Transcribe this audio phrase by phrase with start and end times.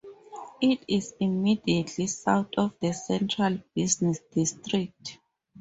[0.59, 5.19] It is immediately south of the central business district.